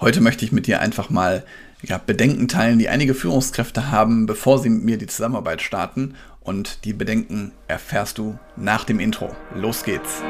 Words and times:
Heute 0.00 0.22
möchte 0.22 0.46
ich 0.46 0.52
mit 0.52 0.66
dir 0.66 0.80
einfach 0.80 1.10
mal 1.10 1.44
ja, 1.82 1.98
Bedenken 1.98 2.48
teilen, 2.48 2.78
die 2.78 2.88
einige 2.88 3.12
Führungskräfte 3.12 3.90
haben, 3.90 4.24
bevor 4.24 4.58
sie 4.58 4.70
mit 4.70 4.82
mir 4.82 4.96
die 4.96 5.06
Zusammenarbeit 5.06 5.60
starten. 5.60 6.14
Und 6.40 6.86
die 6.86 6.94
Bedenken 6.94 7.52
erfährst 7.68 8.16
du 8.16 8.38
nach 8.56 8.84
dem 8.84 8.98
Intro. 8.98 9.36
Los 9.54 9.84
geht's! 9.84 10.22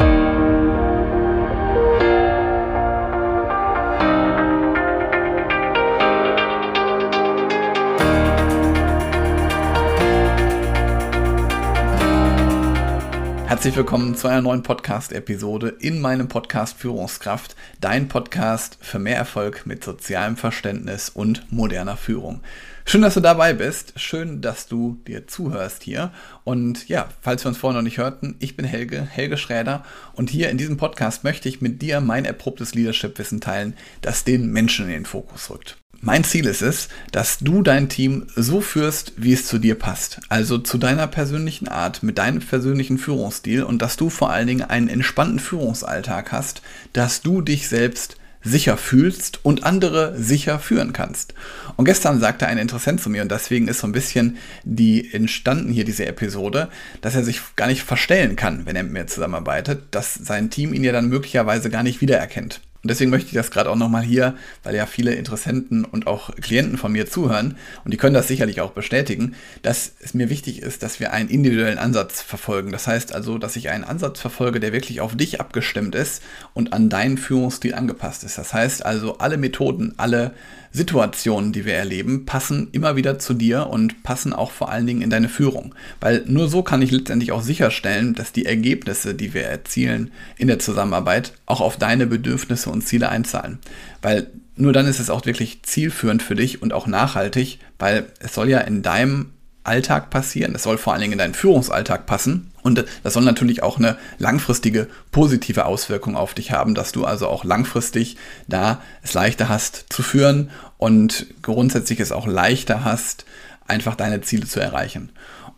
Herzlich 13.51 13.75
willkommen 13.75 14.15
zu 14.15 14.29
einer 14.29 14.43
neuen 14.43 14.63
Podcast-Episode 14.63 15.75
in 15.81 16.01
meinem 16.01 16.29
Podcast 16.29 16.79
Führungskraft, 16.79 17.57
dein 17.81 18.07
Podcast 18.07 18.79
für 18.81 19.01
mehr 19.01 19.17
Erfolg 19.17 19.67
mit 19.67 19.83
sozialem 19.83 20.37
Verständnis 20.37 21.09
und 21.09 21.51
moderner 21.51 21.97
Führung. 21.97 22.43
Schön, 22.85 23.03
dass 23.03 23.15
du 23.15 23.21
dabei 23.21 23.53
bist. 23.53 23.95
Schön, 23.97 24.41
dass 24.41 24.69
du 24.69 25.01
dir 25.05 25.27
zuhörst 25.27 25.83
hier. 25.83 26.13
Und 26.45 26.89
ja, 26.89 27.09
falls 27.23 27.45
wir 27.45 27.49
uns 27.49 27.59
vorher 27.59 27.77
noch 27.77 27.85
nicht 27.85 27.99
hörten, 27.99 28.37
ich 28.39 28.57
bin 28.57 28.65
Helge, 28.65 29.03
Helge 29.03 29.37
Schräder. 29.37 29.85
Und 30.13 30.31
hier 30.31 30.49
in 30.51 30.57
diesem 30.57 30.77
Podcast 30.77 31.25
möchte 31.25 31.49
ich 31.49 31.61
mit 31.61 31.83
dir 31.83 32.01
mein 32.01 32.27
erprobtes 32.27 32.77
Leadership-Wissen 32.77 33.41
teilen, 33.41 33.75
das 34.01 34.23
den 34.23 34.53
Menschen 34.53 34.85
in 34.85 34.93
den 34.93 35.07
Fokus 35.07 35.51
rückt. 35.51 35.77
Mein 36.03 36.25
Ziel 36.25 36.47
ist 36.47 36.63
es, 36.63 36.89
dass 37.13 37.41
du 37.41 37.61
dein 37.61 37.91
Team 37.91 38.27
so 38.35 38.63
führst, 38.63 39.13
wie 39.19 39.35
es 39.35 39.47
zu 39.47 39.59
dir 39.59 39.75
passt. 39.75 40.19
Also 40.31 40.57
zu 40.57 40.79
deiner 40.79 41.07
persönlichen 41.07 41.69
Art, 41.69 42.03
mit 42.03 42.17
deinem 42.17 42.41
persönlichen 42.41 42.97
Führungsstil 42.97 43.63
und 43.63 43.83
dass 43.83 43.99
du 43.99 44.09
vor 44.09 44.31
allen 44.31 44.47
Dingen 44.47 44.63
einen 44.63 44.89
entspannten 44.89 45.39
Führungsalltag 45.39 46.33
hast, 46.33 46.63
dass 46.95 47.21
du 47.21 47.43
dich 47.43 47.69
selbst 47.69 48.17
sicher 48.43 48.79
fühlst 48.79 49.45
und 49.45 49.65
andere 49.65 50.17
sicher 50.17 50.59
führen 50.59 50.95
kannst. 50.95 51.35
Und 51.77 51.85
gestern 51.85 52.19
sagte 52.19 52.47
ein 52.47 52.57
Interessent 52.57 53.03
zu 53.03 53.11
mir, 53.11 53.21
und 53.21 53.31
deswegen 53.31 53.69
ist 53.69 53.81
so 53.81 53.87
ein 53.87 53.93
bisschen 53.93 54.39
die 54.65 55.13
entstanden 55.13 55.71
hier 55.71 55.85
diese 55.85 56.07
Episode, 56.07 56.71
dass 57.03 57.15
er 57.15 57.25
sich 57.25 57.43
gar 57.57 57.67
nicht 57.67 57.83
verstellen 57.83 58.37
kann, 58.37 58.65
wenn 58.65 58.75
er 58.75 58.85
mit 58.85 58.93
mir 58.93 59.07
zusammenarbeitet, 59.07 59.83
dass 59.91 60.15
sein 60.15 60.49
Team 60.49 60.73
ihn 60.73 60.83
ja 60.83 60.93
dann 60.93 61.11
möglicherweise 61.11 61.69
gar 61.69 61.83
nicht 61.83 62.01
wiedererkennt. 62.01 62.63
Und 62.83 62.91
deswegen 62.91 63.11
möchte 63.11 63.29
ich 63.29 63.35
das 63.35 63.51
gerade 63.51 63.69
auch 63.69 63.77
nochmal 63.77 64.03
hier, 64.03 64.35
weil 64.63 64.75
ja 64.75 64.87
viele 64.87 65.13
Interessenten 65.15 65.85
und 65.85 66.07
auch 66.07 66.35
Klienten 66.37 66.79
von 66.79 66.93
mir 66.93 67.07
zuhören 67.07 67.57
und 67.85 67.93
die 67.93 67.99
können 67.99 68.15
das 68.15 68.29
sicherlich 68.29 68.63
auch 68.63 68.71
bestätigen, 68.71 69.35
dass 69.61 69.93
es 70.01 70.15
mir 70.15 70.31
wichtig 70.31 70.63
ist, 70.63 70.83
dass 70.83 70.99
wir 70.99 71.13
einen 71.13 71.29
individuellen 71.29 71.79
Ansatz 71.79 72.23
verfolgen. 72.23 72.73
Das 72.73 72.87
heißt 72.87 73.15
also, 73.15 73.37
dass 73.37 73.57
ich 73.57 73.69
einen 73.69 73.85
Ansatz 73.85 74.21
verfolge, 74.21 74.61
der 74.61 74.73
wirklich 74.73 75.03
auf 75.03 75.15
dich 75.15 75.41
abgestimmt 75.41 75.95
ist 75.95 76.23
und 76.55 76.73
an 76.73 76.89
deinen 76.89 77.19
Führungsstil 77.19 77.75
angepasst 77.75 78.25
ist. 78.25 78.39
Das 78.39 78.55
heißt 78.55 78.85
also, 78.85 79.19
alle 79.19 79.37
Methoden, 79.37 79.95
alle 79.99 80.33
Situationen, 80.73 81.53
die 81.53 81.65
wir 81.65 81.75
erleben, 81.75 82.27
passen 82.27 82.69
immer 82.71 82.95
wieder 82.95 83.19
zu 83.19 83.35
dir 83.35 83.67
und 83.67 84.05
passen 84.05 84.33
auch 84.33 84.53
vor 84.53 84.71
allen 84.71 84.87
Dingen 84.87 85.03
in 85.03 85.11
deine 85.11 85.29
Führung. 85.29 85.75
Weil 86.01 86.23
nur 86.27 86.49
so 86.49 86.63
kann 86.63 86.81
ich 86.81 86.93
letztendlich 86.93 87.33
auch 87.33 87.43
sicherstellen, 87.43 88.15
dass 88.15 88.33
die 88.33 88.47
Ergebnisse, 88.47 89.15
die 89.15 89.35
wir 89.35 89.43
erzielen 89.45 90.13
in 90.39 90.47
der 90.47 90.61
Zusammenarbeit, 90.61 91.33
auch 91.47 91.61
auf 91.61 91.77
deine 91.77 92.07
Bedürfnisse 92.07 92.70
und 92.71 92.83
Ziele 92.83 93.09
einzahlen. 93.09 93.59
Weil 94.03 94.29
nur 94.57 94.73
dann 94.73 94.87
ist 94.87 95.01
es 95.01 95.11
auch 95.11 95.25
wirklich 95.27 95.63
zielführend 95.63 96.23
für 96.23 96.35
dich 96.35 96.63
und 96.63 96.73
auch 96.73 96.87
nachhaltig, 96.87 97.59
weil 97.79 98.07
es 98.21 98.35
soll 98.35 98.51
ja 98.51 98.59
in 98.59 98.83
deinem 98.83 99.31
Alltag 99.63 100.11
passieren. 100.11 100.55
Es 100.55 100.63
soll 100.63 100.79
vor 100.79 100.93
allen 100.93 101.03
Dingen 101.03 101.13
in 101.13 101.19
deinen 101.19 101.35
Führungsalltag 101.35 102.07
passen. 102.07 102.51
Und 102.63 102.85
das 103.03 103.15
soll 103.15 103.25
natürlich 103.25 103.63
auch 103.63 103.79
eine 103.79 103.97
langfristige 104.19 104.89
positive 105.13 105.65
Auswirkung 105.67 106.17
auf 106.17 106.35
dich 106.35 106.53
haben, 106.53 106.75
dass 106.75 106.93
du 106.93 107.05
also 107.05 107.29
auch 107.29 107.45
langfristig 107.45 108.17
da 108.49 108.83
es 109.03 109.15
leichter 109.15 109.49
hast 109.49 109.87
zu 109.91 110.03
führen 110.03 110.51
und 110.77 111.27
grundsätzlich 111.43 112.01
es 112.01 112.13
auch 112.13 112.27
leichter 112.27 112.85
hast, 112.85 113.25
einfach 113.67 113.95
deine 113.95 114.21
Ziele 114.21 114.47
zu 114.47 114.61
erreichen. 114.61 115.11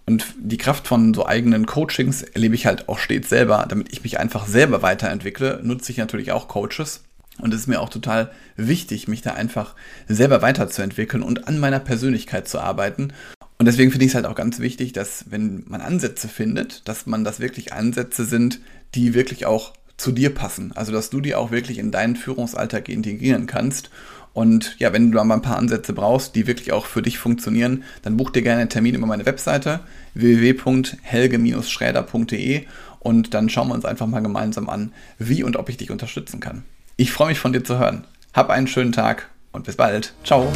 Und 0.06 0.26
die 0.38 0.56
Kraft 0.56 0.88
von 0.88 1.14
so 1.14 1.26
eigenen 1.26 1.66
Coachings 1.66 2.22
erlebe 2.22 2.54
ich 2.54 2.66
halt 2.66 2.88
auch 2.88 2.98
stets 2.98 3.28
selber. 3.28 3.66
Damit 3.68 3.92
ich 3.92 4.02
mich 4.02 4.18
einfach 4.18 4.46
selber 4.46 4.82
weiterentwickle, 4.82 5.60
nutze 5.62 5.92
ich 5.92 5.98
natürlich 5.98 6.32
auch 6.32 6.48
Coaches. 6.48 7.02
Und 7.38 7.54
es 7.54 7.60
ist 7.60 7.66
mir 7.66 7.80
auch 7.80 7.88
total 7.88 8.30
wichtig, 8.56 9.08
mich 9.08 9.22
da 9.22 9.32
einfach 9.32 9.74
selber 10.06 10.42
weiterzuentwickeln 10.42 11.22
und 11.22 11.48
an 11.48 11.58
meiner 11.58 11.80
Persönlichkeit 11.80 12.48
zu 12.48 12.60
arbeiten. 12.60 13.12
Und 13.58 13.66
deswegen 13.66 13.90
finde 13.90 14.04
ich 14.04 14.10
es 14.10 14.14
halt 14.14 14.26
auch 14.26 14.34
ganz 14.34 14.58
wichtig, 14.58 14.92
dass 14.92 15.26
wenn 15.30 15.64
man 15.68 15.80
Ansätze 15.80 16.28
findet, 16.28 16.86
dass 16.88 17.06
man 17.06 17.24
das 17.24 17.40
wirklich 17.40 17.72
Ansätze 17.72 18.24
sind, 18.24 18.60
die 18.94 19.14
wirklich 19.14 19.46
auch 19.46 19.72
zu 19.96 20.12
dir 20.12 20.34
passen. 20.34 20.72
Also 20.74 20.92
dass 20.92 21.10
du 21.10 21.20
die 21.20 21.34
auch 21.34 21.50
wirklich 21.52 21.78
in 21.78 21.92
deinen 21.92 22.16
Führungsalltag 22.16 22.88
integrieren 22.88 23.46
kannst. 23.46 23.90
Und 24.34 24.76
ja, 24.78 24.92
wenn 24.92 25.10
du 25.10 25.16
da 25.18 25.24
mal 25.24 25.34
ein 25.34 25.42
paar 25.42 25.58
Ansätze 25.58 25.92
brauchst, 25.92 26.34
die 26.34 26.46
wirklich 26.46 26.72
auch 26.72 26.86
für 26.86 27.02
dich 27.02 27.18
funktionieren, 27.18 27.84
dann 28.02 28.16
buch 28.16 28.30
dir 28.30 28.40
gerne 28.42 28.62
einen 28.62 28.70
Termin 28.70 28.94
über 28.94 29.06
meine 29.06 29.26
Webseite 29.26 29.80
www.helge-schräder.de 30.14 32.62
und 33.00 33.34
dann 33.34 33.48
schauen 33.48 33.66
wir 33.68 33.74
uns 33.74 33.84
einfach 33.84 34.06
mal 34.06 34.20
gemeinsam 34.20 34.68
an, 34.68 34.92
wie 35.18 35.42
und 35.42 35.56
ob 35.56 35.68
ich 35.68 35.76
dich 35.76 35.90
unterstützen 35.90 36.38
kann. 36.40 36.62
Ich 36.96 37.12
freue 37.12 37.28
mich 37.28 37.38
von 37.38 37.52
dir 37.52 37.62
zu 37.64 37.78
hören. 37.78 38.04
Hab 38.32 38.48
einen 38.50 38.68
schönen 38.68 38.92
Tag 38.92 39.28
und 39.52 39.64
bis 39.64 39.76
bald. 39.76 40.14
Ciao. 40.24 40.50